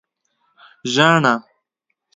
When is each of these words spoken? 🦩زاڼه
🦩زاڼه 0.83 1.33